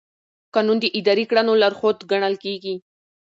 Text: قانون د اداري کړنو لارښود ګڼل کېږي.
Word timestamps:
قانون 0.53 0.77
د 0.81 0.85
اداري 0.99 1.25
کړنو 1.29 1.53
لارښود 1.61 1.97
ګڼل 2.11 2.35
کېږي. 2.43 2.75